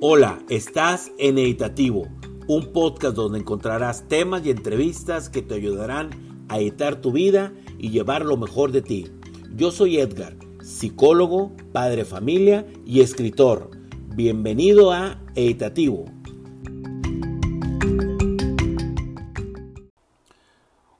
[0.00, 2.06] Hola, estás en Editativo,
[2.46, 7.90] un podcast donde encontrarás temas y entrevistas que te ayudarán a editar tu vida y
[7.90, 9.08] llevar lo mejor de ti.
[9.56, 13.72] Yo soy Edgar, psicólogo, padre familia y escritor.
[14.14, 16.04] Bienvenido a Editativo.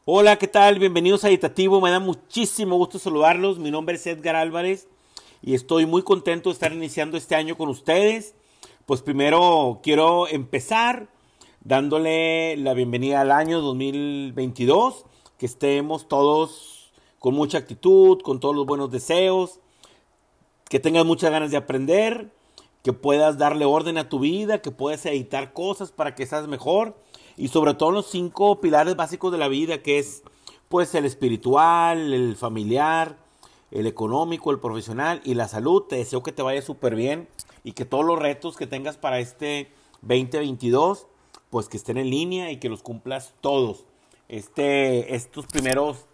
[0.07, 0.80] Hola, ¿qué tal?
[0.80, 1.80] Bienvenidos a Editativo.
[1.80, 3.61] Me da muchísimo gusto saludarlos.
[3.61, 4.89] Mi nombre es Edgar Álvarez
[5.41, 8.35] y estoy muy contento de estar iniciando este año con ustedes
[8.89, 11.11] pues primero quiero empezar
[11.61, 15.05] dándole la bienvenida al año 2022,
[15.37, 19.61] que estemos todos con mucha actitud, con todos los buenos deseos,
[20.71, 22.33] que tengas muchas ganas de aprender,
[22.83, 26.97] que puedas darle orden a tu vida, que puedas editar cosas para que seas mejor
[27.36, 30.23] y sobre todo los cinco pilares básicos de la vida, que es
[30.71, 33.19] pues el espiritual, el familiar,
[33.70, 35.83] el económico, el profesional y la salud.
[35.83, 37.28] Te deseo que te vaya súper bien
[37.64, 39.70] y que todos los retos que tengas para este
[40.02, 41.06] 2022,
[41.50, 43.84] pues que estén en línea y que los cumplas todos.
[44.28, 46.06] Este, estos primeros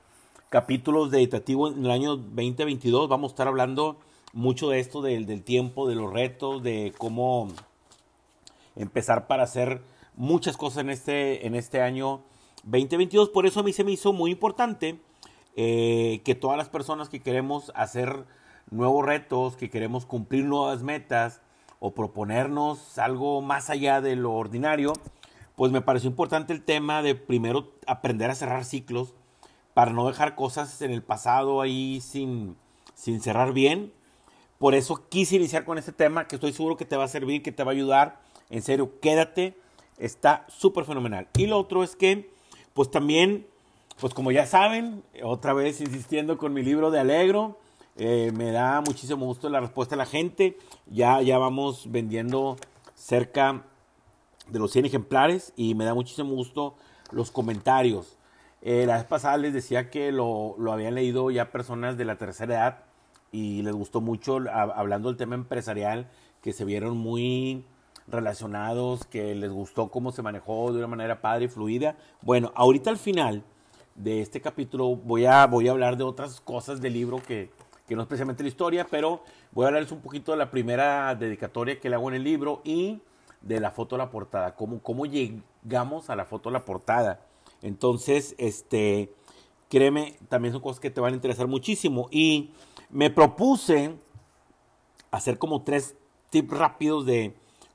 [0.49, 3.97] capítulos de editativo en el año 2022 vamos a estar hablando
[4.33, 7.49] mucho de esto, del, del tiempo, de los retos, de cómo
[8.77, 9.83] empezar para hacer
[10.17, 12.23] muchas cosas en este, en este año
[12.65, 13.31] 2022.
[13.31, 14.99] Por eso a mí se me hizo muy importante
[15.57, 18.25] eh, que todas las personas que queremos hacer
[18.71, 21.41] nuevos retos, que queremos cumplir nuevas metas
[21.81, 24.95] o proponernos algo más allá de lo ordinario,
[25.57, 29.15] pues me pareció importante el tema de primero aprender a cerrar ciclos
[29.75, 32.57] para no dejar cosas en el pasado ahí sin,
[32.95, 33.93] sin cerrar bien.
[34.59, 37.43] Por eso quise iniciar con este tema que estoy seguro que te va a servir,
[37.43, 38.21] que te va a ayudar.
[38.51, 39.57] En serio, quédate,
[39.99, 41.29] está súper fenomenal.
[41.37, 42.33] Y lo otro es que,
[42.73, 43.47] pues también,
[44.01, 47.59] pues como ya saben, otra vez insistiendo con mi libro de Alegro,
[47.97, 50.59] eh, me da muchísimo gusto la respuesta de la gente.
[50.87, 52.57] Ya, ya vamos vendiendo
[52.95, 53.63] cerca
[54.49, 56.75] de los 100 ejemplares y me da muchísimo gusto
[57.13, 58.19] los comentarios.
[58.63, 62.17] Eh, la vez pasada les decía que lo, lo, habían leído ya personas de la
[62.17, 62.79] tercera edad
[63.31, 66.09] y les gustó mucho hablando del tema empresarial,
[66.41, 67.65] que se vieron muy
[68.07, 71.97] relacionados, que les gustó cómo se manejó de una manera padre y fluida.
[72.23, 73.45] Bueno, ahorita al final
[73.95, 77.51] de este capítulo voy a, voy a hablar de otras cosas del libro que,
[77.87, 79.23] que no es precisamente la historia, pero
[79.53, 82.61] voy a hablarles un poquito de la primera dedicatoria que le hago en el libro
[82.65, 83.01] y
[83.43, 87.21] de la foto de la portada, cómo, cómo llegamos a la foto de la portada.
[87.63, 89.13] Entonces, este,
[89.69, 92.09] créeme, también son cosas que te van a interesar muchísimo.
[92.11, 92.53] Y
[92.91, 93.95] me propuse
[95.11, 95.95] hacer como tres
[96.31, 97.35] tips rápidos de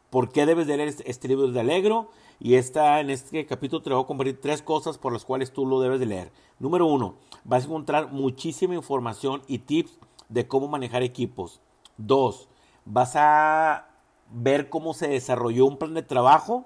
[0.09, 2.09] por qué debes de leer este, este libro de Alegro.
[2.39, 5.65] Y esta, en este capítulo te voy a compartir tres cosas por las cuales tú
[5.65, 6.31] lo debes de leer.
[6.57, 11.59] Número uno, vas a encontrar muchísima información y tips de cómo manejar equipos.
[11.97, 12.47] Dos,
[12.85, 13.89] vas a
[14.31, 16.65] ver cómo se desarrolló un plan de trabajo.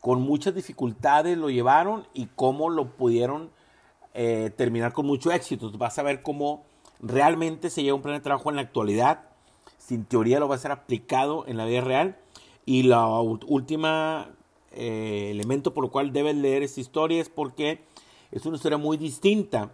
[0.00, 3.50] Con muchas dificultades lo llevaron y cómo lo pudieron
[4.12, 5.70] eh, terminar con mucho éxito.
[5.78, 6.64] Vas a ver cómo
[7.00, 9.22] realmente se lleva un plan de trabajo en la actualidad.
[9.78, 12.18] Sin teoría lo va a ser aplicado en la vida real.
[12.66, 14.28] Y la última
[14.76, 17.80] eh, elemento por lo cual debes leer esta historia es porque
[18.30, 19.70] es una historia muy distinta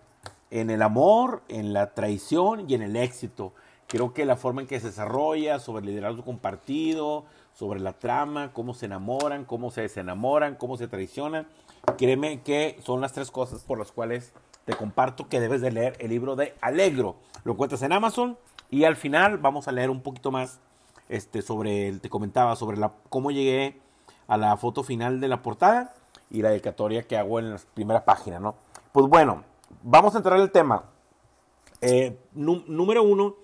[0.50, 3.52] en el amor, en la traición y en el éxito.
[3.88, 8.52] Creo que la forma en que se desarrolla, sobre el liderazgo compartido, sobre la trama,
[8.52, 11.46] cómo se enamoran, cómo se desenamoran, cómo se traicionan,
[11.98, 14.32] créeme que son las tres cosas por las cuales
[14.64, 17.16] te comparto que debes de leer el libro de Alegro.
[17.44, 18.38] Lo encuentras en Amazon
[18.70, 20.60] y al final vamos a leer un poquito más
[21.08, 23.80] este, sobre, te comentaba, sobre la, cómo llegué
[24.26, 25.94] a la foto final de la portada
[26.30, 28.54] y la dedicatoria que hago en la primera página, ¿no?
[28.92, 29.44] Pues bueno,
[29.82, 30.84] vamos a entrar al tema.
[31.80, 33.36] Eh, número uno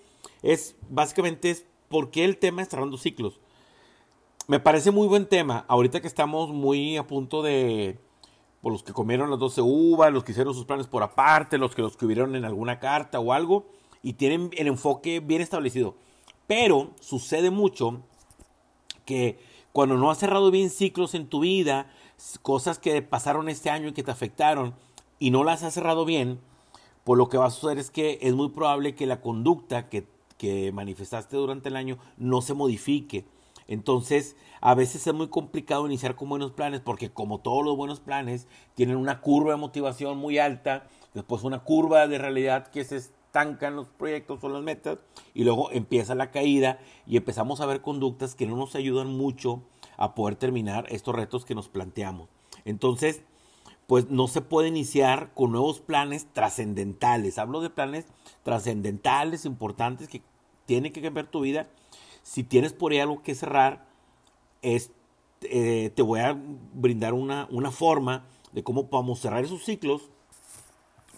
[0.42, 3.40] es básicamente es por qué el tema es cerrando ciclos.
[4.46, 5.64] Me parece muy buen tema.
[5.68, 7.98] Ahorita que estamos muy a punto de
[8.62, 11.74] por los que comieron las 12 uvas, los que hicieron sus planes por aparte, los
[11.74, 13.66] que los escribieron en alguna carta o algo
[14.02, 15.94] y tienen el enfoque bien establecido.
[16.46, 18.00] Pero sucede mucho
[19.04, 19.38] que
[19.72, 21.90] cuando no has cerrado bien ciclos en tu vida,
[22.42, 24.74] cosas que pasaron este año y que te afectaron
[25.18, 26.40] y no las has cerrado bien,
[27.04, 30.06] pues lo que va a suceder es que es muy probable que la conducta que,
[30.36, 33.24] que manifestaste durante el año no se modifique.
[33.66, 38.00] Entonces, a veces es muy complicado iniciar con buenos planes porque como todos los buenos
[38.00, 42.96] planes tienen una curva de motivación muy alta, después una curva de realidad que se
[43.38, 44.98] estancan los proyectos o las metas
[45.32, 49.62] y luego empieza la caída y empezamos a ver conductas que no nos ayudan mucho
[49.96, 52.28] a poder terminar estos retos que nos planteamos.
[52.64, 53.22] Entonces,
[53.86, 57.38] pues no se puede iniciar con nuevos planes trascendentales.
[57.38, 58.06] Hablo de planes
[58.42, 60.20] trascendentales, importantes, que
[60.66, 61.68] tienen que cambiar tu vida.
[62.24, 63.86] Si tienes por ahí algo que cerrar,
[64.62, 64.90] es,
[65.42, 66.36] eh, te voy a
[66.74, 70.10] brindar una, una forma de cómo podemos cerrar esos ciclos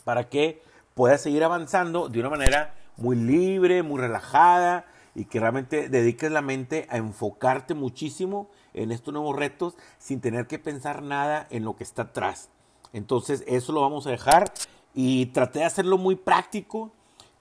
[0.04, 0.62] para que
[1.00, 6.42] puedas seguir avanzando de una manera muy libre, muy relajada y que realmente dediques la
[6.42, 11.74] mente a enfocarte muchísimo en estos nuevos retos sin tener que pensar nada en lo
[11.74, 12.50] que está atrás.
[12.92, 14.52] Entonces eso lo vamos a dejar
[14.92, 16.92] y traté de hacerlo muy práctico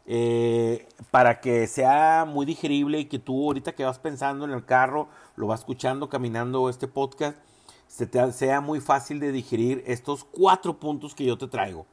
[0.05, 4.63] eh, para que sea muy digerible y que tú ahorita que vas pensando en el
[4.63, 7.37] carro, lo vas escuchando, caminando este podcast,
[7.89, 11.85] se te, sea muy fácil de digerir estos cuatro puntos que yo te traigo.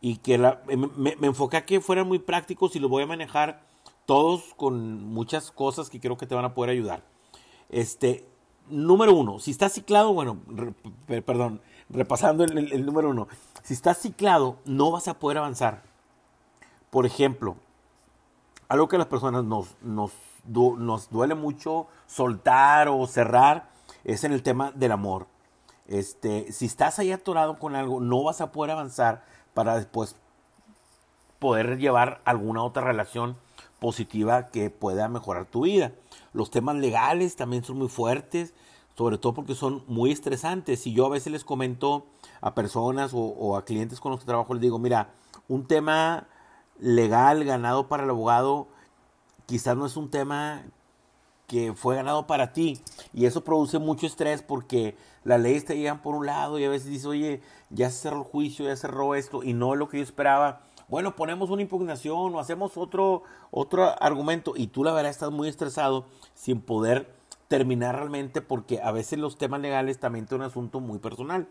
[0.00, 3.62] Y que me, me enfoqué a que fueran muy prácticos y los voy a manejar
[4.08, 7.02] todos con muchas cosas que creo que te van a poder ayudar.
[7.68, 8.26] Este,
[8.70, 10.38] número uno, si estás ciclado, bueno,
[11.06, 11.60] perdón,
[11.90, 13.28] repasando el, número uno,
[13.62, 15.82] si estás ciclado, no vas a poder avanzar.
[16.90, 17.56] Por ejemplo,
[18.68, 20.12] algo que a las personas nos, nos,
[20.46, 23.68] nos duele mucho soltar o cerrar
[24.04, 25.26] es en el tema del amor.
[25.86, 29.24] Este, si estás ahí atorado con algo, no vas a poder avanzar
[29.58, 30.14] para después
[31.40, 33.36] poder llevar alguna otra relación
[33.80, 35.90] positiva que pueda mejorar tu vida.
[36.32, 38.54] Los temas legales también son muy fuertes,
[38.96, 40.86] sobre todo porque son muy estresantes.
[40.86, 42.06] Y yo a veces les comento
[42.40, 45.10] a personas o, a clientes con los que trabajo, les digo, mira,
[45.48, 46.28] un tema
[46.78, 48.68] legal ganado para el abogado
[49.46, 50.62] quizás no es un tema
[51.48, 52.80] que fue ganado para ti.
[53.12, 56.68] Y eso produce mucho estrés porque las leyes te llegan por un lado y a
[56.68, 57.40] veces dices, oye,
[57.70, 61.16] ya se cerró el juicio, ya cerró esto y no lo que yo esperaba bueno,
[61.16, 66.06] ponemos una impugnación o hacemos otro, otro argumento y tú la verdad estás muy estresado
[66.32, 67.14] sin poder
[67.46, 71.46] terminar realmente porque a veces los temas legales también son un asunto muy personal.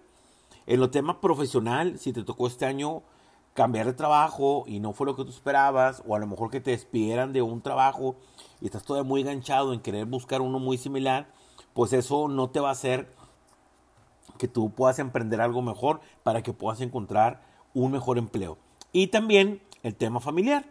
[0.65, 3.03] En lo tema profesional, si te tocó este año
[3.53, 6.59] cambiar de trabajo y no fue lo que tú esperabas, o a lo mejor que
[6.59, 8.15] te despidieran de un trabajo
[8.61, 11.27] y estás todavía muy enganchado en querer buscar uno muy similar,
[11.73, 13.13] pues eso no te va a hacer
[14.37, 17.41] que tú puedas emprender algo mejor para que puedas encontrar
[17.73, 18.57] un mejor empleo.
[18.91, 20.65] Y también el tema familiar,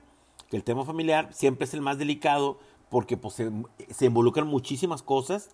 [0.50, 5.50] que el tema familiar siempre es el más delicado porque pues, se, involucran muchísimas cosas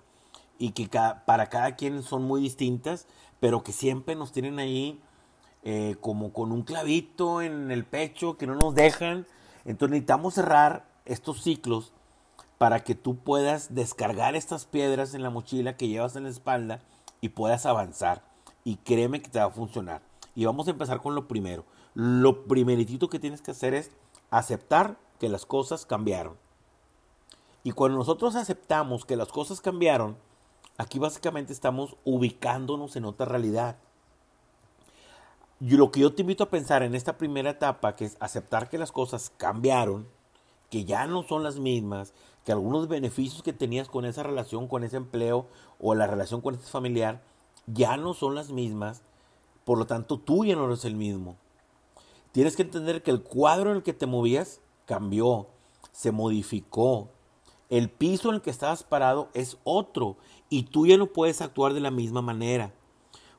[0.58, 0.88] y que
[1.26, 3.06] para cada quien son muy distintas,
[3.40, 5.00] pero que siempre nos tienen ahí
[5.64, 9.26] eh, como con un clavito en el pecho que no nos dejan.
[9.64, 11.92] Entonces necesitamos cerrar estos ciclos
[12.62, 16.78] para que tú puedas descargar estas piedras en la mochila que llevas en la espalda
[17.20, 18.22] y puedas avanzar.
[18.62, 20.00] Y créeme que te va a funcionar.
[20.36, 21.64] Y vamos a empezar con lo primero
[21.94, 23.90] lo primeritito que tienes que hacer es
[24.30, 26.36] aceptar que las cosas cambiaron.
[27.64, 30.16] Y cuando nosotros aceptamos que las cosas cambiaron,
[30.78, 33.76] aquí básicamente estamos ubicándonos en otra realidad.
[35.58, 38.68] Y lo que yo te invito a pensar en esta primera etapa, que es aceptar
[38.68, 40.06] que las cosas cambiaron,
[40.70, 44.84] que ya no son las mismas, que algunos beneficios que tenías con esa relación, con
[44.84, 45.46] ese empleo
[45.80, 47.22] o la relación con ese familiar,
[47.66, 49.02] ya no son las mismas,
[49.64, 51.36] por lo tanto tú ya no eres el mismo.
[52.32, 55.46] Tienes que entender que el cuadro en el que te movías cambió,
[55.92, 57.10] se modificó.
[57.68, 60.16] El piso en el que estabas parado es otro
[60.48, 62.72] y tú ya no puedes actuar de la misma manera.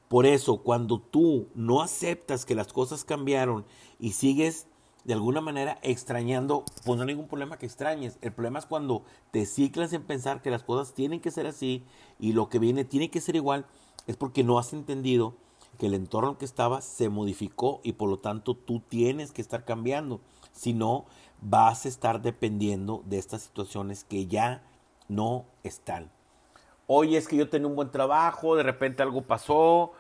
[0.08, 3.66] Por eso, cuando tú no aceptas que las cosas cambiaron
[4.00, 4.68] y sigues
[5.04, 8.18] de alguna manera extrañando, pues no hay ningún problema que extrañes.
[8.22, 11.84] El problema es cuando te ciclas en pensar que las cosas tienen que ser así
[12.20, 13.66] y lo que viene tiene que ser igual,
[14.08, 15.36] es porque no has entendido
[15.78, 19.42] que el entorno en que estabas se modificó y por lo tanto tú tienes que
[19.42, 20.22] estar cambiando.
[20.52, 21.06] Si no,
[21.42, 24.64] vas a estar dependiendo de estas situaciones que ya
[25.08, 26.12] no están.
[26.88, 29.94] Oye, es que yo tenía un buen trabajo, de repente algo pasó,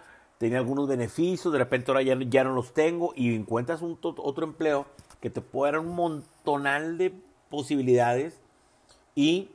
[0.44, 4.46] tenía algunos beneficios, de repente ahora ya, ya no los tengo y encuentras un, otro
[4.46, 4.86] empleo
[5.22, 7.14] que te puede dar un montonal de
[7.50, 8.42] posibilidades
[9.16, 9.52] y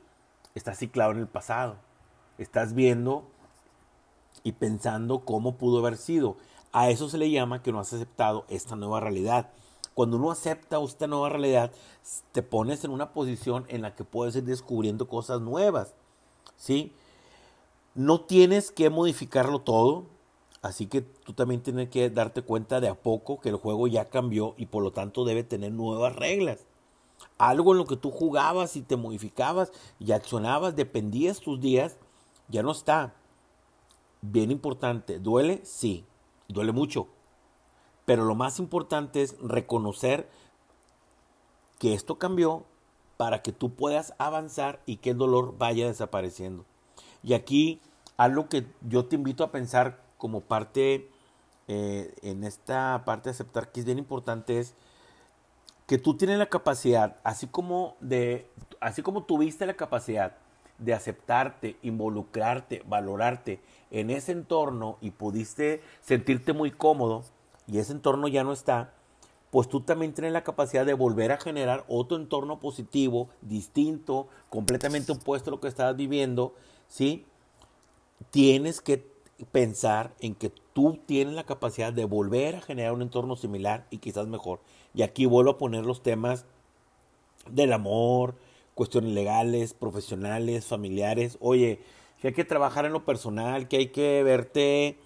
[0.55, 1.77] estás ciclado en el pasado.
[2.39, 3.25] Estás viendo
[4.43, 6.39] y pensando cómo pudo haber sido.
[6.73, 9.51] A eso se le llama que no has aceptado esta nueva realidad.
[9.93, 11.71] Cuando uno acepta esta nueva realidad,
[12.33, 15.93] te pones en una posición en la que puedes ir descubriendo cosas nuevas.
[16.57, 16.95] ¿Sí?
[17.95, 20.07] No tienes que modificarlo todo,
[20.63, 24.09] así que tú también tienes que darte cuenta de a poco que el juego ya
[24.09, 26.67] cambió y por lo tanto debe tener nuevas reglas.
[27.37, 31.97] Algo en lo que tú jugabas y te modificabas y accionabas, dependías tus días,
[32.49, 33.15] ya no está
[34.21, 35.61] bien importante, ¿duele?
[35.65, 36.05] Sí,
[36.49, 37.09] duele mucho.
[38.05, 40.29] Pero lo más importante es reconocer
[41.79, 42.65] que esto cambió
[43.17, 46.65] para que tú puedas avanzar y que el dolor vaya desapareciendo.
[47.23, 47.81] Y aquí
[48.17, 51.11] algo que yo te invito a pensar como parte
[51.69, 54.75] eh, en esta parte de aceptar que es bien importante es
[55.87, 60.37] que tú tienes la capacidad, así como de, así como tuviste la capacidad
[60.77, 63.61] de aceptarte, involucrarte, valorarte
[63.91, 67.25] en ese entorno y pudiste sentirte muy cómodo
[67.67, 68.93] y ese entorno ya no está,
[69.51, 75.13] pues tú también tienes la capacidad de volver a generar otro entorno positivo, distinto, completamente
[75.13, 76.55] opuesto a lo que estabas viviendo,
[76.87, 77.25] ¿sí?
[78.31, 83.37] Tienes que pensar en que tú tienes la capacidad de volver a generar un entorno
[83.37, 84.61] similar y quizás mejor.
[84.95, 86.45] Y aquí vuelvo a poner los temas
[87.51, 88.35] del amor,
[88.75, 91.39] cuestiones legales, profesionales, familiares.
[91.41, 91.81] Oye,
[92.21, 94.99] que hay que trabajar en lo personal, que hay que verte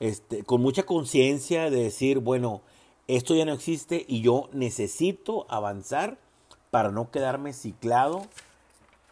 [0.00, 2.62] este, con mucha conciencia de decir, bueno,
[3.06, 6.18] esto ya no existe y yo necesito avanzar
[6.70, 8.22] para no quedarme ciclado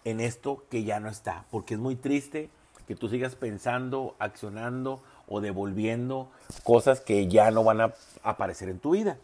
[0.05, 1.47] en esto que ya no está.
[1.51, 2.51] Porque es muy triste
[2.87, 6.29] que tú sigas pensando, accionando o devolviendo
[6.63, 9.19] cosas que ya no van a aparecer en tu vida.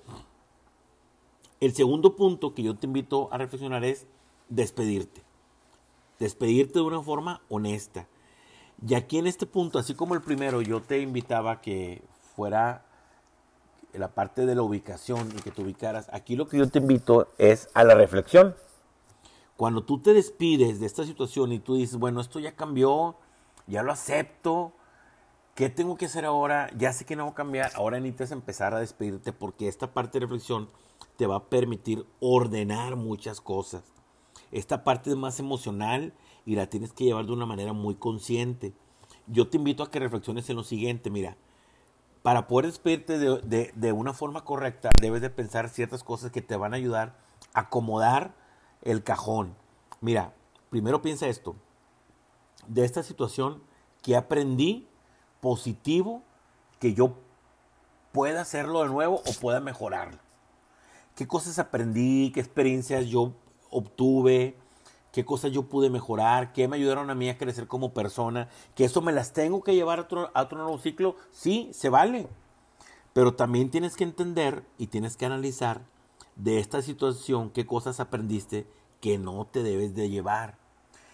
[1.61, 4.07] El segundo punto que yo te invito a reflexionar es
[4.49, 5.23] despedirte.
[6.19, 8.09] Despedirte de una forma honesta.
[8.87, 12.03] Y aquí en este punto, así como el primero, yo te invitaba a que
[12.35, 12.85] fuera
[13.93, 16.09] la parte de la ubicación y que te ubicaras.
[16.13, 18.57] Aquí lo que yo te invito es a la reflexión.
[19.57, 23.17] Cuando tú te despides de esta situación y tú dices, bueno, esto ya cambió,
[23.67, 24.73] ya lo acepto,
[25.55, 26.71] ¿qué tengo que hacer ahora?
[26.77, 30.19] Ya sé que no va a cambiar, ahora necesitas empezar a despedirte porque esta parte
[30.19, 30.69] de reflexión
[31.17, 33.85] te va a permitir ordenar muchas cosas.
[34.51, 36.13] Esta parte es más emocional
[36.45, 38.75] y la tienes que llevar de una manera muy consciente.
[39.27, 41.37] Yo te invito a que reflexiones en lo siguiente, mira,
[42.23, 46.57] para poder despedirte de, de, una forma correcta, debes de pensar ciertas cosas que te
[46.57, 47.19] van a ayudar
[47.53, 48.35] a acomodar
[48.83, 49.57] el cajón.
[50.01, 50.35] Mira,
[50.71, 51.57] primero piensa esto,
[52.67, 53.63] de esta situación
[54.03, 54.89] que aprendí
[55.41, 56.23] positivo
[56.79, 57.15] que yo
[58.13, 60.19] pueda hacerlo de nuevo o pueda mejorarlo.
[61.15, 62.31] ¿Qué cosas aprendí?
[62.33, 63.33] ¿Qué experiencias yo
[63.71, 64.57] obtuve?
[65.13, 66.53] ¿Qué cosas yo pude mejorar?
[66.53, 68.49] ¿Qué me ayudaron a mí a crecer como persona?
[68.75, 71.17] ¿Que eso me las tengo que llevar a otro, a otro nuevo ciclo?
[71.31, 72.29] Sí, se vale.
[73.13, 75.83] Pero también tienes que entender y tienes que analizar
[76.37, 78.67] de esta situación qué cosas aprendiste
[79.01, 80.62] que no te debes de llevar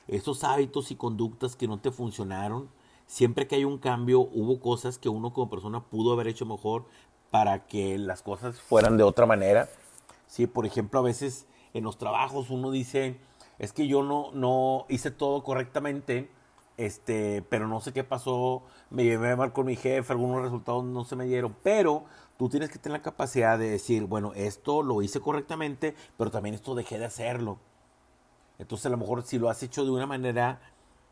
[0.08, 2.68] esos hábitos y conductas que no te funcionaron,
[3.06, 6.86] siempre que hay un cambio, hubo cosas que uno como persona pudo haber hecho mejor
[7.30, 9.68] para que las cosas fueran de otra manera.
[10.26, 13.18] Sí, por ejemplo, a veces en los trabajos uno dice,
[13.58, 16.30] es que yo no, no hice todo correctamente,
[16.76, 21.04] este, pero no sé qué pasó, me llevé mal con mi jefe, algunos resultados no
[21.04, 22.04] se me dieron, pero
[22.38, 26.54] tú tienes que tener la capacidad de decir, bueno, esto lo hice correctamente, pero también
[26.54, 27.58] esto dejé de hacerlo.
[28.58, 30.60] Entonces a lo mejor si lo has hecho de una manera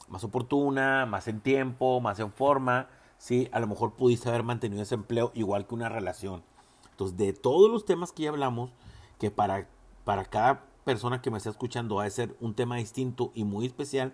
[0.08, 2.88] más oportuna, más en tiempo, más en forma,
[3.18, 3.48] ¿sí?
[3.52, 6.42] a lo mejor pudiste haber mantenido ese empleo igual que una relación.
[6.90, 8.70] Entonces de todos los temas que ya hablamos,
[9.18, 9.68] que para,
[10.04, 13.66] para cada persona que me está escuchando va a ser un tema distinto y muy
[13.66, 14.12] especial,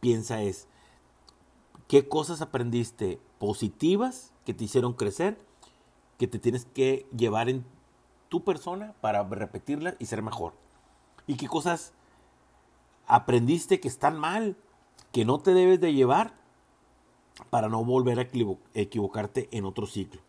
[0.00, 0.68] piensa es,
[1.88, 5.38] ¿qué cosas aprendiste positivas que te hicieron crecer,
[6.18, 7.64] que te tienes que llevar en
[8.28, 10.54] tu persona para repetirlas y ser mejor?
[11.26, 11.92] ¿Y qué cosas
[13.06, 14.56] aprendiste que están mal,
[15.12, 16.34] que no te debes de llevar
[17.50, 18.28] para no volver a
[18.74, 20.20] equivocarte en otro ciclo.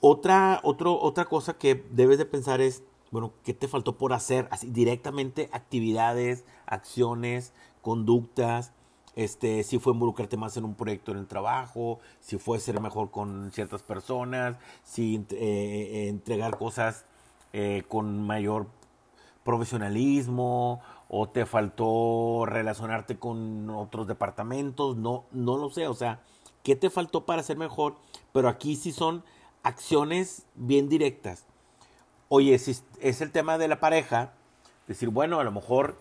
[0.00, 4.48] Otra, otra cosa que debes de pensar es, bueno, ¿qué te faltó por hacer?
[4.50, 7.52] Así directamente actividades, acciones,
[7.82, 8.72] conductas,
[9.14, 13.10] este, si fue involucrarte más en un proyecto en el trabajo, si fue ser mejor
[13.10, 17.04] con ciertas personas, si eh, eh, entregar cosas
[17.52, 18.66] eh, con mayor
[19.44, 26.20] profesionalismo o te faltó relacionarte con otros departamentos, no, no lo sé, o sea,
[26.62, 27.96] ¿qué te faltó para ser mejor?
[28.32, 29.24] Pero aquí sí son
[29.62, 31.44] acciones bien directas.
[32.28, 34.32] Oye, si es el tema de la pareja,
[34.86, 35.98] decir, bueno, a lo mejor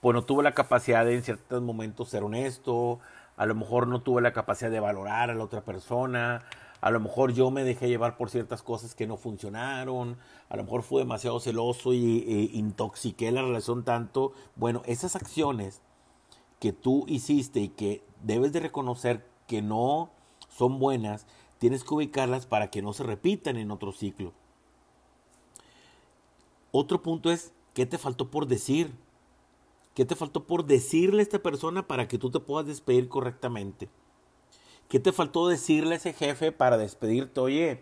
[0.00, 3.00] pues no tuve la capacidad de en ciertos momentos ser honesto,
[3.36, 6.42] a lo mejor no tuve la capacidad de valorar a la otra persona,
[6.84, 10.18] a lo mejor yo me dejé llevar por ciertas cosas que no funcionaron,
[10.50, 14.34] a lo mejor fui demasiado celoso y e intoxiqué la relación tanto.
[14.54, 15.80] Bueno, esas acciones
[16.60, 20.10] que tú hiciste y que debes de reconocer que no
[20.50, 21.26] son buenas,
[21.56, 24.34] tienes que ubicarlas para que no se repitan en otro ciclo.
[26.70, 28.92] Otro punto es, ¿qué te faltó por decir?
[29.94, 33.88] ¿Qué te faltó por decirle a esta persona para que tú te puedas despedir correctamente?
[34.88, 37.40] ¿Qué te faltó decirle a ese jefe para despedirte?
[37.40, 37.80] Oye,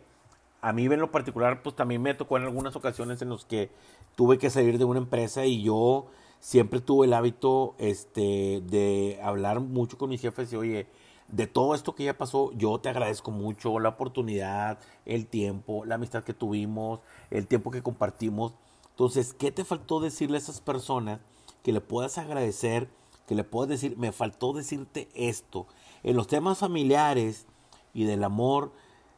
[0.61, 3.71] a mí en lo particular, pues también me tocó en algunas ocasiones en los que
[4.15, 6.07] tuve que salir de una empresa y yo
[6.41, 10.87] siempre tuve el hábito este, de hablar mucho con mis jefes y, oye,
[11.29, 15.95] de todo esto que ya pasó, yo te agradezco mucho la oportunidad, el tiempo, la
[15.95, 18.55] amistad que tuvimos, el tiempo que compartimos.
[18.91, 21.21] Entonces, ¿qué te faltó decirle a esas personas
[21.63, 22.89] que le puedas agradecer,
[23.27, 25.67] que le puedes decir, me faltó decirte esto.
[26.03, 27.47] En los temas familiares
[27.95, 28.73] y del amor,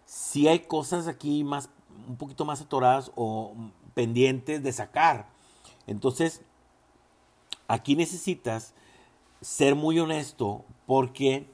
[0.05, 1.71] sí hay cosas aquí más,
[2.09, 3.55] un poquito más atoradas o
[3.95, 5.29] pendientes de sacar.
[5.87, 6.43] Entonces,
[7.69, 8.75] aquí necesitas
[9.41, 11.47] ser muy honesto porque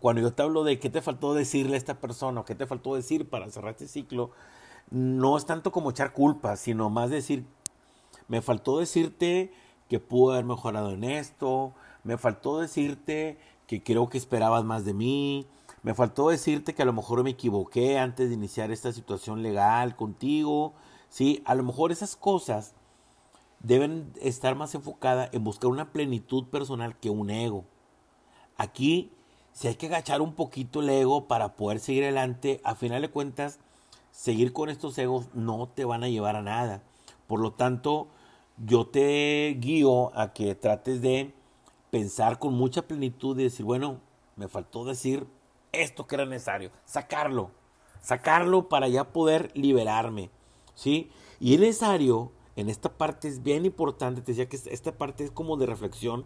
[0.00, 2.66] cuando yo te hablo de qué te faltó decirle a esta persona o qué te
[2.66, 4.30] faltó decir para cerrar este ciclo,
[4.90, 7.44] no es tanto como echar culpa, sino más decir,
[8.28, 9.52] me faltó decirte
[9.88, 11.72] que pude haber mejorado en esto,
[12.02, 15.46] me faltó decirte que creo que esperabas más de mí,
[15.82, 19.96] me faltó decirte que a lo mejor me equivoqué antes de iniciar esta situación legal
[19.96, 20.72] contigo,
[21.10, 21.42] ¿sí?
[21.44, 22.74] A lo mejor esas cosas
[23.60, 27.64] deben estar más enfocadas en buscar una plenitud personal que un ego.
[28.56, 29.12] Aquí,
[29.52, 33.10] si hay que agachar un poquito el ego para poder seguir adelante, a final de
[33.10, 33.58] cuentas,
[34.10, 36.82] seguir con estos egos no te van a llevar a nada.
[37.26, 38.08] Por lo tanto,
[38.64, 41.34] yo te guío a que trates de
[41.94, 44.00] pensar con mucha plenitud y decir, bueno,
[44.34, 45.28] me faltó decir
[45.70, 47.52] esto que era necesario, sacarlo,
[48.00, 50.28] sacarlo para ya poder liberarme,
[50.74, 51.12] ¿sí?
[51.38, 55.30] Y es necesario, en esta parte es bien importante, te decía que esta parte es
[55.30, 56.24] como de reflexión,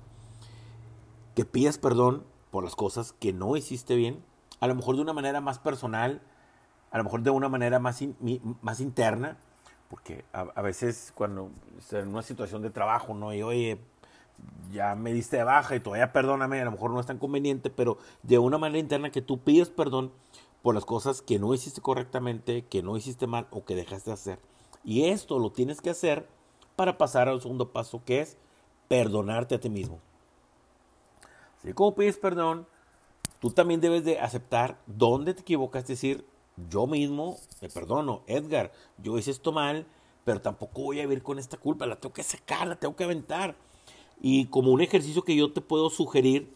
[1.35, 4.25] que pidas perdón por las cosas que no hiciste bien,
[4.61, 6.23] a lo mejor de una manera más personal,
[6.91, 8.03] a lo mejor de una manera más,
[8.63, 9.37] más interna,
[9.91, 11.51] porque a, veces cuando
[11.91, 13.35] en una situación de trabajo, ¿no?
[13.35, 13.79] Y oye,
[14.73, 17.71] ya me diste de baja y todavía perdóname, a lo mejor no es tan conveniente,
[17.71, 20.13] pero de una manera interna que tú pides perdón
[20.63, 24.15] por las cosas que no hiciste correctamente, que no hiciste mal o que dejaste de
[24.15, 24.39] hacer.
[24.85, 26.29] Y esto lo tienes que hacer
[26.77, 28.37] para pasar al segundo paso que es
[28.89, 30.01] perdonarte a ti mismo.
[31.59, 32.67] Así como pides perdón,
[33.41, 36.27] tú también debes de aceptar dónde te equivocas, es decir,
[36.69, 39.87] yo mismo me perdono, Edgar, yo hice esto mal,
[40.25, 43.05] pero tampoco voy a vivir con esta culpa, la tengo que sacar, la tengo que
[43.05, 43.57] aventar.
[44.21, 46.53] Y como un ejercicio que yo te puedo sugerir,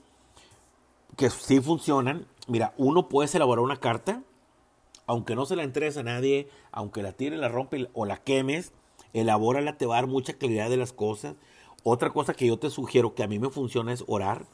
[1.17, 4.23] que sí funcionan, mira, uno puedes elaborar una carta,
[5.06, 8.73] aunque no se la entregues a nadie, aunque la tires, la rompe o la quemes,
[9.13, 11.36] elabórala, te va a dar mucha claridad de las cosas.
[11.84, 14.47] Otra cosa que yo te sugiero que a mí me funciona es orar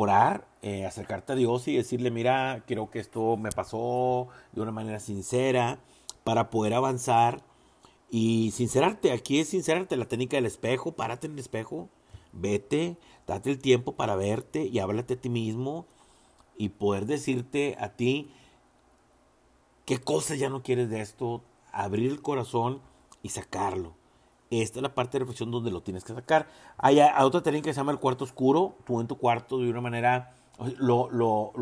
[0.00, 4.70] orar, eh, acercarte a Dios y decirle, mira, creo que esto me pasó de una
[4.70, 5.80] manera sincera
[6.22, 7.42] para poder avanzar
[8.08, 9.10] y sincerarte.
[9.10, 11.88] Aquí es sincerarte la técnica del espejo, párate en el espejo,
[12.32, 15.86] vete, date el tiempo para verte y háblate a ti mismo
[16.56, 18.30] y poder decirte a ti
[19.84, 22.80] qué cosas ya no quieres de esto, abrir el corazón
[23.22, 23.94] y sacarlo.
[24.50, 26.48] Esta es la parte de reflexión donde lo tienes que sacar.
[26.78, 28.76] Hay, otra técnica que se llama el cuarto oscuro.
[28.84, 30.34] Tú en tu cuarto de una manera
[30.78, 31.52] lo, lo,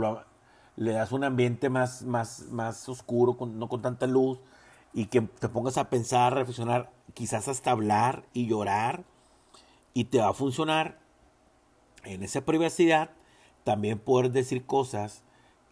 [0.77, 4.39] le das un ambiente más, más, más oscuro, no con tanta luz,
[4.93, 9.05] y que te pongas a pensar, a reflexionar, quizás hasta hablar y llorar,
[9.97, 10.99] y te va a funcionar
[12.05, 13.13] en esa privacidad
[13.65, 15.23] también poder decir cosas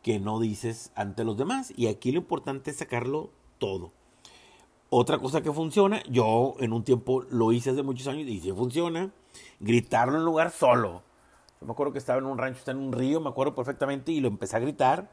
[0.02, 1.74] que no dices ante los demás.
[1.76, 3.92] Y aquí lo importante es sacarlo todo.
[4.88, 8.50] Otra cosa que funciona, yo en un tiempo lo hice hace muchos años y sí
[8.52, 9.10] funciona,
[9.60, 11.02] gritarlo en lugar solo.
[11.60, 14.10] Yo me acuerdo que estaba en un rancho, está en un río, me acuerdo perfectamente,
[14.10, 15.10] y lo empecé a gritar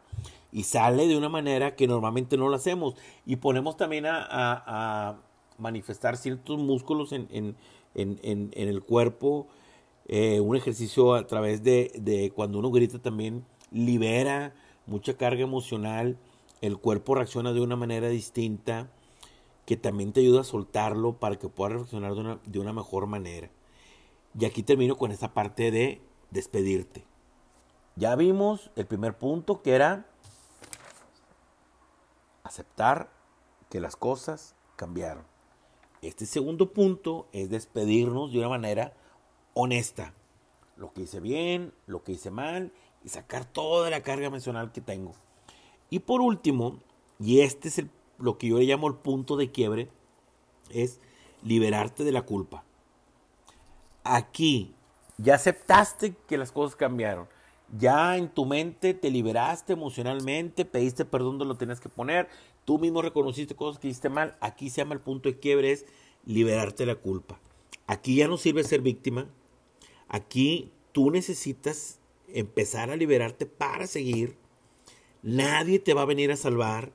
[0.53, 2.95] y sale de una manera que normalmente no lo hacemos.
[3.25, 5.17] Y ponemos también a,
[5.57, 7.57] manifestar ciertos músculos en,
[7.95, 9.47] el cuerpo.
[10.07, 14.53] Eh, un ejercicio a través de, de cuando uno grita también libera
[14.85, 16.17] mucha carga emocional,
[16.61, 18.89] el cuerpo reacciona de una manera distinta
[19.65, 23.49] que también te ayuda a soltarlo para que puedas reflexionar de una, mejor manera.
[24.37, 27.05] Y aquí termino con esta parte de despedirte.
[27.95, 30.07] Ya vimos el primer punto que era
[32.43, 33.11] aceptar
[33.69, 35.30] que las cosas cambiaron.
[36.01, 38.93] Este segundo punto es despedirnos de una manera
[39.53, 40.13] honesta.
[40.75, 42.71] Lo que hice bien, lo que hice mal
[43.03, 45.13] y sacar toda la carga emocional que tengo.
[45.89, 46.79] Y por último,
[47.19, 47.89] y este es el
[48.21, 49.89] lo que yo le llamo el punto de quiebre,
[50.69, 50.99] es
[51.43, 52.63] liberarte de la culpa.
[54.03, 54.73] Aquí
[55.17, 57.27] ya aceptaste que las cosas cambiaron.
[57.77, 62.27] Ya en tu mente te liberaste emocionalmente, pediste perdón de lo tenías que poner,
[62.71, 64.37] tú mismo reconociste cosas que hiciste mal.
[64.39, 65.85] Aquí se llama el punto de quiebre, es
[66.25, 67.37] liberarte de la culpa.
[67.85, 69.27] Aquí ya no sirve ser víctima.
[70.07, 74.37] Aquí tú necesitas empezar a liberarte para seguir.
[75.21, 76.93] Nadie te va a venir a salvar.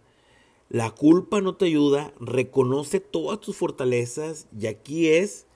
[0.71, 5.47] La culpa no te ayuda, reconoce todas tus fortalezas y aquí es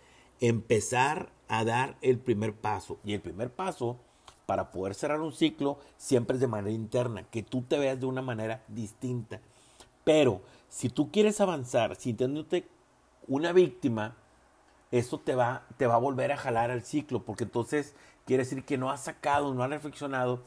[0.40, 2.98] empezar a dar el primer paso.
[3.06, 3.96] Y el primer paso
[4.44, 8.04] para poder cerrar un ciclo siempre es de manera interna, que tú te veas de
[8.04, 9.40] una manera distinta.
[10.04, 12.68] Pero si tú quieres avanzar sintiéndote
[13.26, 14.16] una víctima,
[14.90, 18.64] eso te va, te va a volver a jalar al ciclo, porque entonces quiere decir
[18.64, 20.42] que no has sacado, no has reflexionado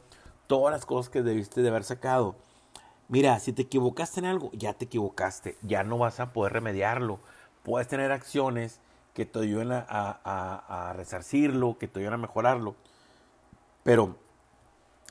[0.46, 2.36] todas las cosas que debiste de haber sacado.
[3.08, 7.20] Mira, si te equivocaste en algo, ya te equivocaste, ya no vas a poder remediarlo.
[7.62, 8.80] Puedes tener acciones
[9.14, 12.74] que te ayuden a resarcirlo, que te ayuden a mejorarlo,
[13.82, 14.16] pero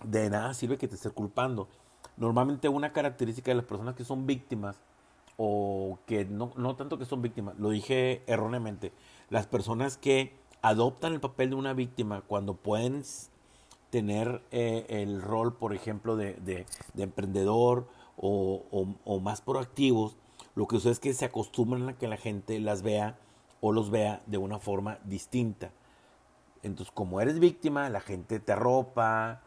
[0.04, 1.68] de nada sirve que te estés culpando.
[2.18, 4.78] Normalmente una característica de las personas que son víctimas,
[5.38, 8.94] o que no, no tanto que son víctimas, lo dije erróneamente,
[9.30, 13.04] las personas que adoptan el papel de una víctima cuando pueden
[13.90, 16.66] tener eh, el rol, por ejemplo, de, de,
[16.98, 18.64] emprendedor o,
[19.04, 20.16] o, más proactivos,
[20.56, 23.20] lo que sucede es que se acostumbran a que la gente las vea
[23.62, 25.72] o los vea de una forma distinta.
[26.64, 29.42] Entonces, como eres víctima, la gente te arropa,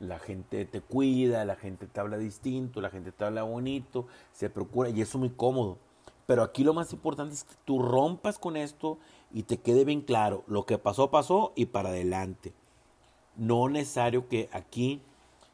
[0.00, 4.50] la gente te cuida, la gente te habla distinto, la gente te habla bonito, se
[4.50, 5.78] procura y eso es muy cómodo.
[6.26, 8.98] Pero aquí lo más importante es que tú rompas con esto
[9.32, 12.52] y te quede bien claro, lo que pasó, pasó y para adelante.
[13.36, 15.02] No necesario que aquí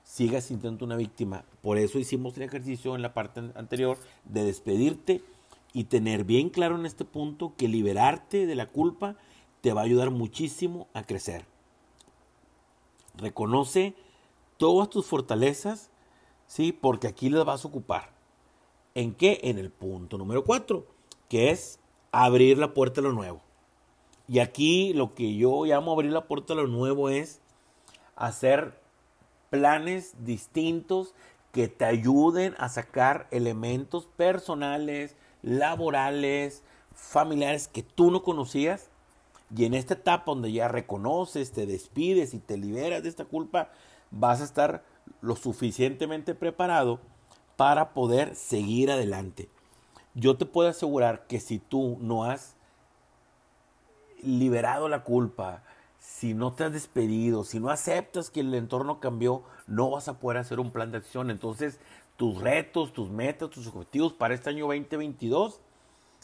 [0.05, 1.45] sigas sintiendo una víctima.
[1.63, 5.23] Por eso hicimos el ejercicio en la parte anterior de despedirte
[5.73, 9.17] y tener bien claro en este punto que liberarte de la culpa
[9.61, 11.45] te va a ayudar muchísimo a crecer.
[13.17, 13.95] Reconoce
[14.57, 15.91] todas tus fortalezas,
[16.47, 16.73] ¿sí?
[16.73, 18.11] Porque aquí las vas a ocupar.
[18.95, 19.41] ¿En qué?
[19.43, 20.87] En el punto número cuatro,
[21.29, 21.79] que es
[22.13, 23.41] abrir la puerta a lo nuevo.
[24.29, 27.41] Y aquí lo que yo llamo abrir la puerta a lo nuevo es
[28.17, 28.81] hacer
[29.51, 31.15] planes distintos
[31.53, 36.63] que te ayuden a sacar elementos personales, laborales,
[36.95, 38.91] familiares que tú no conocías.
[39.55, 43.71] Y en esta etapa donde ya reconoces, te despides y te liberas de esta culpa,
[44.11, 44.85] vas a estar
[45.21, 47.01] lo suficientemente preparado
[47.57, 49.49] para poder seguir adelante.
[50.15, 52.55] Yo te puedo asegurar que si tú no has
[54.23, 55.63] liberado la culpa,
[55.99, 60.19] si no te has despedido, si no aceptas que el entorno cambió, no vas a
[60.19, 61.31] poder hacer un plan de acción.
[61.31, 61.81] Entonces,
[62.17, 65.61] tus retos, tus metas, tus objetivos para este año 2022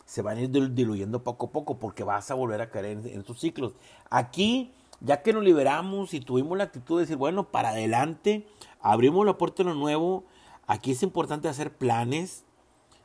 [0.07, 3.07] se van a ir diluyendo poco a poco porque vas a volver a caer en,
[3.07, 3.75] en estos ciclos.
[4.11, 4.73] Aquí
[5.05, 8.47] ya que nos liberamos y tuvimos la actitud de decir, bueno, para adelante,
[8.81, 10.25] abrimos la puerta a lo nuevo,
[10.67, 12.45] aquí es importante hacer planes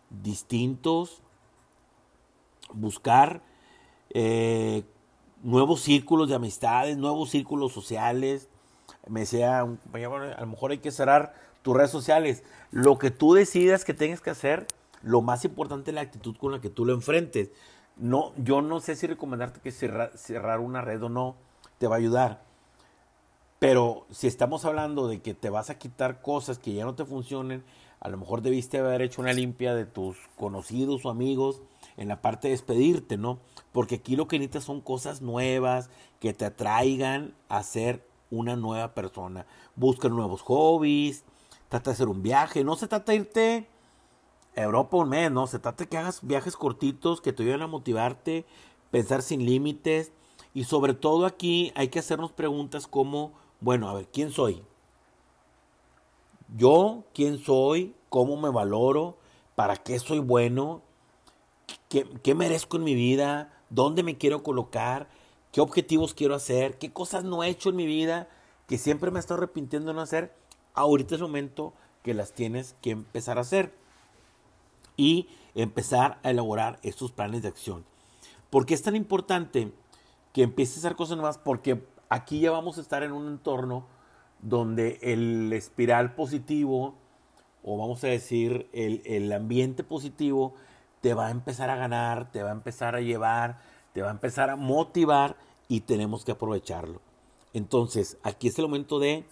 [0.09, 1.21] distintos,
[2.71, 3.41] buscar
[4.11, 4.83] eh,
[5.41, 8.49] nuevos círculos de amistades, nuevos círculos sociales.
[9.07, 11.33] Me decía, a lo mejor hay que cerrar
[11.63, 12.43] tus redes sociales.
[12.71, 14.67] Lo que tú decidas que tengas que hacer,
[15.01, 17.49] lo más importante es la actitud con la que tú lo enfrentes.
[17.95, 21.46] No, yo no sé si recomendarte que cerrar una red o no
[21.77, 22.43] te va a ayudar.
[23.59, 27.05] Pero si estamos hablando de que te vas a quitar cosas que ya no te
[27.05, 27.63] funcionen,
[27.99, 31.61] a lo mejor debiste haber hecho una limpia de tus conocidos o amigos
[31.97, 33.39] en la parte de despedirte, ¿no?
[33.71, 38.93] Porque aquí lo que necesitas son cosas nuevas que te atraigan a ser una nueva
[38.93, 39.47] persona.
[39.75, 41.23] Busca nuevos hobbies,
[41.69, 42.63] trata de hacer un viaje.
[42.63, 43.67] No se trata de irte
[44.55, 45.47] a Europa un mes, ¿no?
[45.47, 48.45] Se trata de que hagas viajes cortitos que te ayuden a motivarte,
[48.91, 50.11] pensar sin límites
[50.57, 54.63] y sobre todo aquí hay que hacernos preguntas como, bueno, a ver, ¿quién soy?
[56.57, 57.93] Yo, ¿quién soy?
[58.09, 59.19] ¿Cómo me valoro?
[59.53, 60.81] ¿Para qué soy bueno?
[61.89, 63.53] ¿Qué, merezco en mi vida?
[63.69, 65.09] ¿Dónde me quiero colocar?
[65.51, 66.79] ¿Qué objetivos quiero hacer?
[66.79, 68.27] ¿Qué cosas no he hecho en mi vida
[68.65, 70.33] que siempre me he estado arrepintiendo de no hacer?
[70.73, 73.75] Ahorita es el momento que las tienes que empezar a hacer
[74.95, 77.85] y empezar a elaborar estos planes de acción.
[78.49, 79.71] ¿Por qué es tan importante
[80.37, 83.87] que empieces a hacer cosas nuevas porque aquí ya vamos a estar en un entorno
[84.39, 86.93] donde el espiral positivo,
[87.63, 90.53] o vamos a decir, el, el, ambiente positivo,
[91.01, 93.57] te va a empezar a ganar, te va a empezar a llevar,
[93.93, 97.01] te va a empezar a motivar y tenemos que aprovecharlo.
[97.55, 99.25] Entonces, aquí es el momento de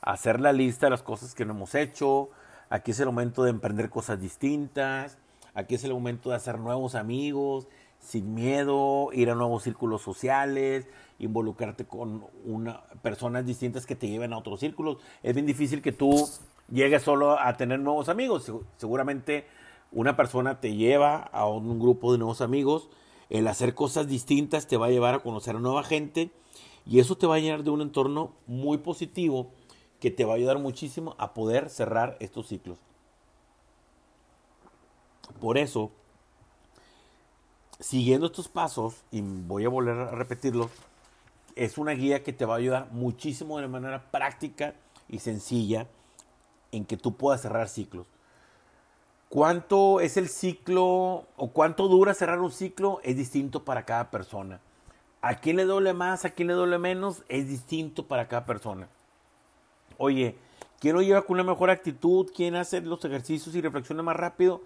[0.00, 2.28] hacer la lista de las cosas que no hemos hecho,
[2.70, 5.18] aquí es el momento de emprender cosas distintas,
[5.54, 7.66] aquí es el momento de hacer nuevos amigos,
[8.02, 10.88] sin miedo, ir a nuevos círculos sociales,
[11.18, 14.98] involucrarte con una, personas distintas que te lleven a otros círculos.
[15.22, 16.28] Es bien difícil que tú
[16.70, 18.52] llegues solo a tener nuevos amigos.
[18.76, 19.46] Seguramente
[19.92, 22.90] una persona te lleva a un grupo de nuevos amigos.
[23.30, 26.30] El hacer cosas distintas te va a llevar a conocer a nueva gente
[26.84, 29.52] y eso te va a llenar de un entorno muy positivo
[30.00, 32.78] que te va a ayudar muchísimo a poder cerrar estos ciclos.
[35.40, 35.92] Por eso,
[37.82, 40.70] siguiendo estos pasos, y voy a volver a repetirlo,
[41.56, 44.74] es una guía que te va a ayudar muchísimo de manera práctica
[45.08, 45.88] y sencilla
[46.70, 48.06] en que tú puedas cerrar ciclos.
[49.28, 53.00] ¿Cuánto es el ciclo o cuánto dura cerrar un ciclo?
[53.02, 54.60] Es distinto para cada persona.
[55.24, 58.88] a quién le duele más, a quién le duele menos, es distinto para cada persona.
[59.96, 60.36] Oye,
[60.80, 64.62] quiero llevar con una mejor actitud, quién hace los ejercicios y reflexiona más rápido,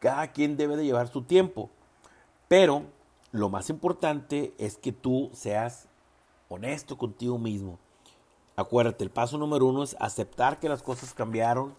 [0.00, 1.70] cada quien debe de llevar su tiempo.
[2.48, 2.82] Pero
[3.32, 5.88] lo más importante es que tú seas
[6.48, 7.78] honesto contigo mismo.
[8.56, 11.74] Acuérdate, el paso número uno es aceptar que las cosas cambiaron.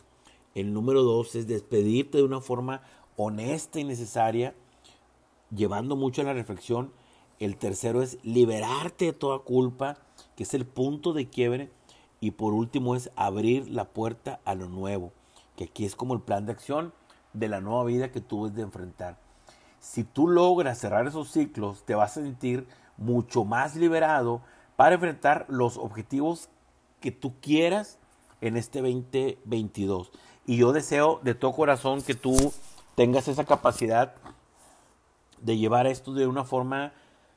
[0.53, 2.81] El número dos es despedirte de una forma
[3.15, 4.53] honesta y necesaria,
[5.55, 6.91] llevando mucho a la reflexión.
[7.39, 9.97] El tercero es liberarte de toda culpa,
[10.35, 11.71] que es el punto de quiebre.
[12.19, 15.13] Y por último es abrir la puerta a lo nuevo,
[15.55, 16.93] que aquí es como el plan de acción
[17.33, 19.24] de la nueva vida que tú debes de enfrentar.
[19.85, 22.67] Si tú logras cerrar esos ciclos, te vas a sentir
[22.97, 24.41] mucho más liberado
[24.75, 26.49] para enfrentar los objetivos
[26.99, 27.99] que tú quieras
[28.41, 30.11] en este 2022.
[30.47, 32.35] Y yo deseo de todo corazón que tú
[32.95, 34.15] tengas esa capacidad
[35.39, 36.91] de llevar esto de una forma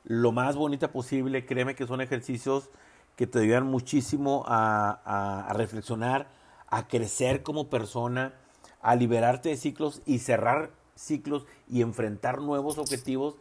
[0.05, 1.45] lo más bonita posible.
[1.45, 2.71] Créeme que son ejercicios
[3.15, 6.29] que te ayudan muchísimo a, a reflexionar,
[6.67, 8.33] a crecer como persona,
[8.81, 13.37] a liberarte de ciclos y cerrar ciclos y enfrentar nuevos objetivos.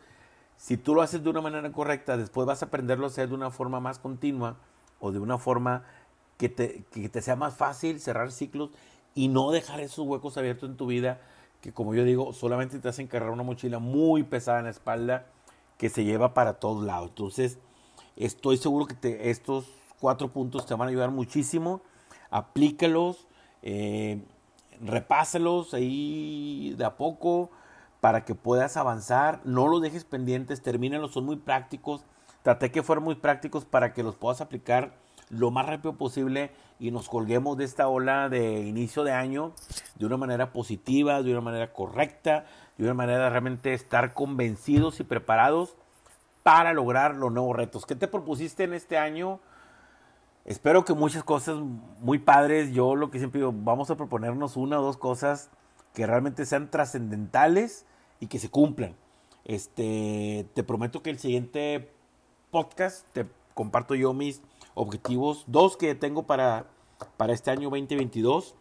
[0.58, 3.36] Si tú lo haces de una manera correcta, después vas a aprenderlo a hacer de
[3.36, 4.58] una forma más continua
[5.00, 5.84] o de una forma
[6.38, 8.72] que te, que te sea más fácil cerrar ciclos
[9.16, 11.20] y no dejar esos huecos abiertos en tu vida
[11.62, 15.26] que como yo digo, solamente te hacen cargar una mochila muy pesada en la espalda
[15.78, 17.10] que se lleva para todos lados.
[17.10, 17.58] Entonces,
[18.16, 19.66] estoy seguro que te, estos
[20.00, 21.82] cuatro puntos te van a ayudar muchísimo.
[22.30, 23.28] Aplícalos.
[23.64, 24.22] Eh,
[24.82, 27.52] repásalos ahí de a poco
[28.02, 29.42] para que puedas avanzar.
[29.44, 32.06] No los dejes pendientes, termínalos, son muy prácticos.
[32.44, 34.94] Traté que fueran muy prácticos para que los puedas aplicar
[35.30, 39.52] lo más rápido posible y nos colguemos de esta ola de inicio de año
[39.96, 42.46] de una manera positiva, de una manera correcta,
[42.78, 45.76] de una manera realmente estar convencidos y preparados
[46.44, 47.86] para lograr los nuevos retos.
[47.86, 49.42] ¿Qué te propusiste en este año?
[50.48, 51.58] Espero que muchas cosas
[52.00, 52.72] muy padres.
[52.72, 55.50] Yo lo que siempre digo, vamos a proponernos una o dos cosas
[55.94, 57.86] que realmente sean trascendentales
[58.22, 58.96] y que se cumplan.
[59.44, 61.92] Este, te prometo que el siguiente
[62.50, 64.42] podcast te comparto yo mis
[64.74, 66.68] objetivos, dos que tengo para,
[67.18, 68.56] para este año 2022.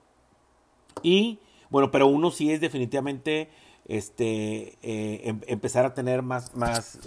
[1.05, 1.38] Y
[1.70, 3.49] bueno, pero uno sí es definitivamente
[3.87, 6.99] este, eh, em, empezar a tener más, más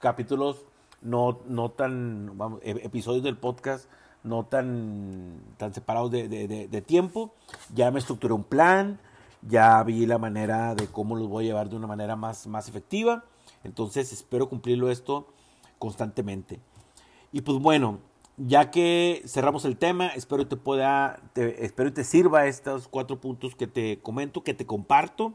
[0.00, 0.64] capítulos,
[1.02, 3.88] no, no tan, vamos, episodios del podcast
[4.24, 7.34] no tan, tan separados de, tiempo.
[7.72, 8.98] Ya me estructuré un plan,
[9.42, 12.68] ya vi la manera de cómo los voy a llevar de una manera más, más
[12.68, 13.24] efectiva.
[13.62, 15.28] Entonces espero cumplirlo esto
[15.78, 16.58] constantemente.
[17.30, 18.00] Y pues bueno,
[18.36, 23.54] ya que cerramos el tema, espero te pueda, te, espero te sirva estos cuatro puntos
[23.54, 25.34] que te comento, que te comparto.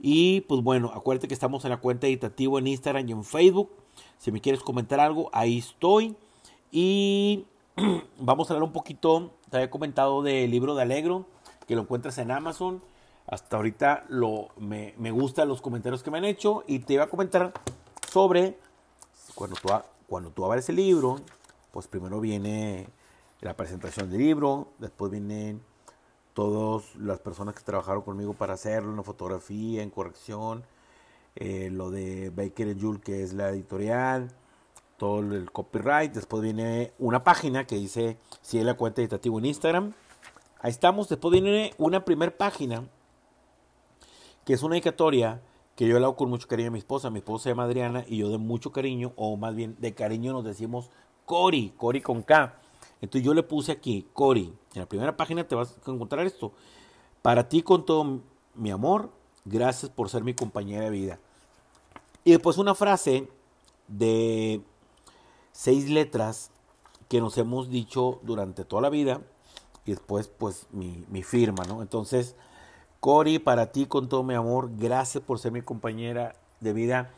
[0.00, 3.70] Y pues bueno, acuérdate que estamos en la cuenta editativo en Instagram y en Facebook.
[4.18, 6.16] Si me quieres comentar algo, ahí estoy.
[6.72, 7.44] Y
[8.20, 11.26] vamos a hablar un poquito, te había comentado del libro de Alegro,
[11.66, 12.82] que lo encuentras en Amazon.
[13.26, 17.08] Hasta ahorita lo, me, gustan los comentarios que me han hecho y te iba a
[17.08, 17.52] comentar
[18.08, 18.58] sobre
[19.34, 19.68] cuando tú,
[20.06, 21.16] cuando abres el libro,
[21.72, 22.86] pues primero viene
[23.40, 25.60] la presentación del libro, después vienen
[26.32, 30.64] todas las personas que trabajaron conmigo para hacerlo, en fotografía, en corrección,
[31.34, 34.30] eh, lo de Baker Jules, que es la editorial,
[35.18, 36.12] el copyright.
[36.12, 39.92] Después viene una página que dice si es la cuenta editativa en Instagram.
[40.60, 41.08] Ahí estamos.
[41.08, 42.84] Después viene una primer página
[44.44, 45.40] que es una dedicatoria
[45.76, 47.10] que yo le hago con mucho cariño a mi esposa.
[47.10, 50.32] Mi esposa se llama Adriana y yo de mucho cariño, o más bien de cariño
[50.32, 50.90] nos decimos
[51.24, 52.54] Cori, Cori con K.
[53.00, 54.52] Entonces yo le puse aquí, Cori.
[54.74, 56.52] En la primera página te vas a encontrar esto.
[57.22, 58.20] Para ti con todo
[58.54, 59.10] mi amor,
[59.44, 61.18] gracias por ser mi compañera de vida.
[62.24, 63.28] Y después una frase
[63.88, 64.62] de
[65.54, 66.50] seis letras
[67.08, 69.20] que nos hemos dicho durante toda la vida
[69.86, 71.80] y después pues mi, mi firma, ¿no?
[71.80, 72.34] Entonces,
[72.98, 77.10] Cori, para ti con todo mi amor, gracias por ser mi compañera de vida.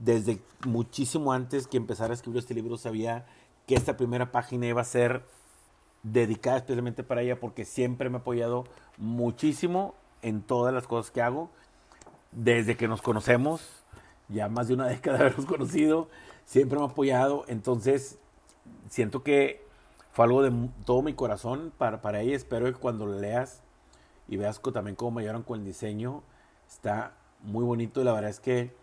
[0.00, 3.26] Desde muchísimo antes que empezara a escribir este libro sabía
[3.66, 5.24] que esta primera página iba a ser
[6.02, 8.64] dedicada especialmente para ella porque siempre me ha apoyado
[8.96, 11.50] muchísimo en todas las cosas que hago.
[12.32, 13.60] Desde que nos conocemos,
[14.28, 16.08] ya más de una década de habernos conocido,
[16.46, 18.18] siempre me ha apoyado, entonces
[18.88, 19.62] siento que
[20.12, 23.62] fue algo de todo mi corazón para, para ella, espero que cuando lo leas
[24.28, 26.22] y veas también cómo me ayudaron con el diseño,
[26.66, 28.74] está muy bonito la verdad es que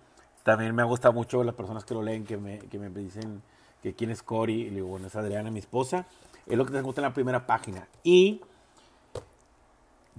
[0.43, 3.41] también me ha gustado mucho las personas que lo leen, que me, que me dicen
[3.81, 6.05] que quién es Cory, y digo, bueno, es Adriana, mi esposa,
[6.45, 7.87] es lo que te gusta en la primera página.
[8.03, 8.41] Y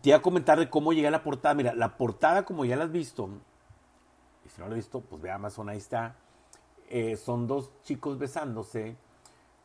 [0.01, 1.55] te iba a comentar de cómo llegué a la portada.
[1.55, 3.29] Mira, la portada, como ya la has visto,
[4.45, 6.17] y si no la has visto, pues ve Amazon, ahí está
[6.97, 8.97] eh, son dos chicos besándose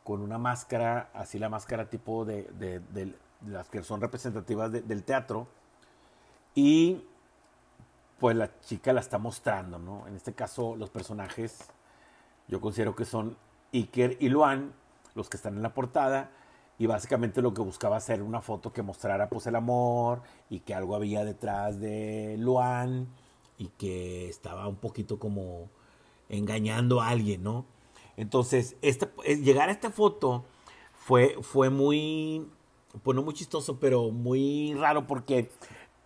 [0.03, 3.13] con una máscara, así la máscara tipo de,
[3.45, 5.47] las que son representativas del teatro.
[6.55, 7.05] Y
[8.17, 10.07] pues la chica la está mostrando, ¿no?
[10.07, 11.69] En este caso, los personajes,
[12.47, 13.37] yo considero que son
[13.73, 14.73] Iker y Luan,
[15.13, 16.31] los que están en la portada,
[16.79, 20.73] y básicamente lo que buscaba hacer una foto que mostrara pues el amor y que
[20.73, 23.07] algo había detrás de Luan
[23.59, 25.69] y que estaba un poquito como
[26.29, 27.65] engañando a alguien, ¿no?
[28.17, 30.45] Entonces, este, llegar a esta foto
[30.93, 32.47] fue, fue muy,
[33.03, 35.49] pues no muy chistoso, pero muy raro porque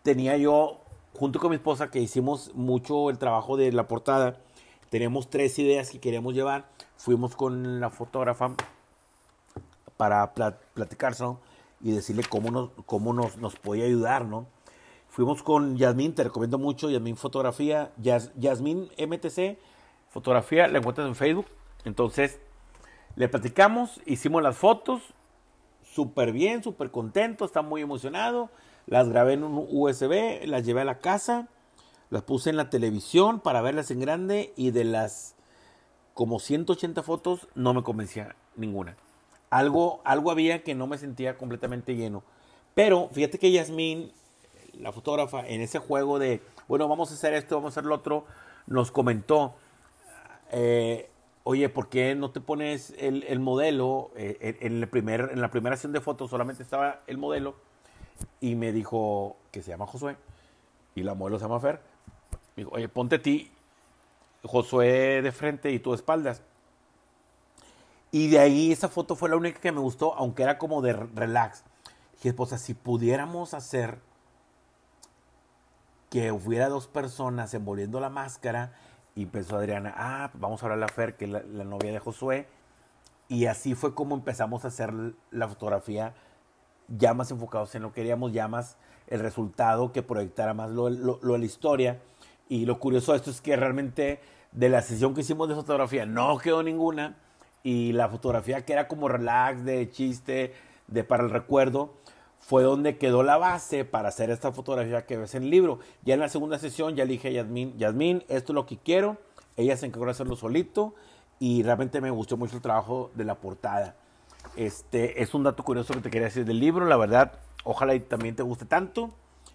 [0.03, 0.83] tenía yo
[1.13, 4.39] junto con mi esposa, que hicimos mucho el trabajo de la portada,
[4.89, 6.69] teníamos tres ideas que queríamos llevar.
[6.97, 8.55] Fuimos con la fotógrafa
[9.97, 10.33] para
[10.73, 11.39] platicárselo
[11.81, 14.47] y decirle cómo nos, cómo nos, nos podía ayudar, ¿no?
[15.09, 19.59] Fuimos con Yasmín, te recomiendo mucho, Yasmín Fotografía, Yasmín MTC
[20.13, 21.47] Fotografía, la encuentras en Facebook.
[21.85, 22.39] Entonces,
[23.15, 25.01] le platicamos, hicimos las fotos,
[25.81, 28.51] súper bien, súper contento, está muy emocionado.
[28.85, 31.47] Las grabé en un USB, las llevé a la casa,
[32.11, 35.35] las puse en la televisión para verlas en grande y de las
[36.13, 38.95] como 180 fotos no me convencía ninguna.
[39.49, 42.21] Algo, algo había que no me sentía completamente lleno.
[42.75, 44.11] Pero fíjate que Yasmín,
[44.73, 47.95] la fotógrafa, en ese juego de, bueno, vamos a hacer esto, vamos a hacer lo
[47.95, 48.25] otro,
[48.67, 49.55] nos comentó,
[50.53, 51.09] eh,
[51.43, 54.11] oye, ¿por qué no te pones el, modelo?
[54.15, 57.55] Eh, en, el primer, en la primera sesión de fotos solamente estaba el modelo
[58.39, 60.15] y me dijo que se llama Josué
[60.95, 61.81] y la modelo se llama Fer.
[62.55, 63.51] Me dijo, oye, ponte a ti,
[64.43, 66.43] Josué de frente y tú de espaldas.
[68.11, 70.93] Y de ahí esa foto fue la única que me gustó, aunque era como de
[70.93, 71.63] relax.
[72.13, 73.99] Dije, esposa, si pudiéramos hacer
[76.11, 78.73] que hubiera dos personas envolviendo la máscara,
[79.15, 81.99] y empezó Adriana, ah, pues vamos a hablar a Fer, que es la, novia de
[81.99, 82.47] Josué.
[83.27, 84.91] Y así fue como empezamos a hacer
[85.31, 86.13] la fotografía
[86.87, 90.89] ya más enfocados en lo que queríamos, ya más el resultado que proyectara más lo,
[90.89, 91.99] lo, lo, la historia.
[92.49, 94.19] Y lo curioso de esto es que realmente
[94.51, 97.17] de la sesión que hicimos de fotografía no quedó ninguna.
[97.63, 100.53] Y la fotografía que era como relax, de chiste,
[100.87, 101.93] de para el recuerdo,
[102.45, 105.79] fue donde quedó la base para hacer esta fotografía que ves en el libro.
[106.03, 108.77] Ya en la segunda sesión ya le dije a Yasmín, Yasmín, esto es lo que
[108.77, 109.17] quiero.
[109.55, 110.93] Ella se encargó de hacerlo solito
[111.39, 113.95] y realmente me gustó mucho el trabajo de la portada.
[114.57, 118.01] Este, es un dato curioso que te quería decir del libro, la verdad, ojalá y
[118.01, 119.11] también te guste tanto.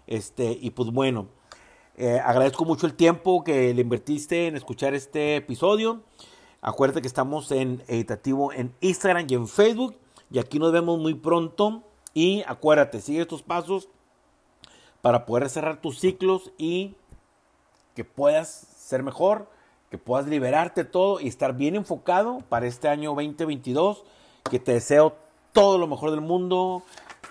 [0.07, 1.27] Este, y pues bueno,
[1.95, 6.01] eh, agradezco mucho el tiempo que le invertiste en escuchar este episodio.
[6.61, 9.95] Acuérdate que estamos en Editativo en Instagram y en Facebook.
[10.31, 11.83] Y aquí nos vemos muy pronto.
[12.19, 13.87] Y acuérdate, sigue estos pasos
[15.01, 16.97] para poder cerrar tus ciclos y
[17.95, 19.49] que puedas ser mejor,
[19.89, 24.03] que puedas liberarte todo y estar bien enfocado para este año 2022
[24.51, 25.15] que te deseo
[25.53, 26.83] todo lo mejor del mundo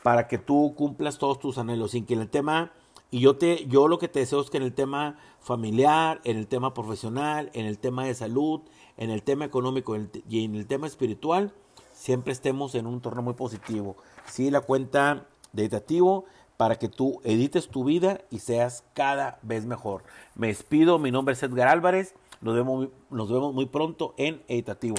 [0.02, 2.72] para que tú cumplas todos tus anhelos, sin que el tema,
[3.10, 6.38] y yo, te, yo lo que te deseo es que en el tema familiar, en
[6.38, 8.62] el tema profesional, en el tema de salud,
[8.96, 9.94] en el tema económico
[10.26, 11.52] y en el tema espiritual,
[11.98, 13.96] siempre estemos en un entorno muy positivo.
[14.26, 19.66] Sí, la cuenta de editativo para que tú edites tu vida y seas cada vez
[19.66, 20.04] mejor.
[20.36, 24.96] Me despido, mi nombre es Edgar Álvarez, nos vemos, nos vemos muy pronto en Editativo.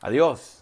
[0.00, 0.61] Adiós.